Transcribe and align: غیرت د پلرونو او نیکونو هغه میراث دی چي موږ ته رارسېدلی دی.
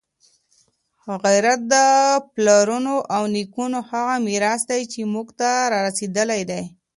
غیرت 1.23 1.59
د 1.73 1.75
پلرونو 2.33 2.95
او 3.15 3.23
نیکونو 3.35 3.79
هغه 3.89 4.15
میراث 4.25 4.61
دی 4.71 4.81
چي 4.91 5.01
موږ 5.13 5.27
ته 5.39 5.49
رارسېدلی 5.73 6.41
دی. 6.49 6.63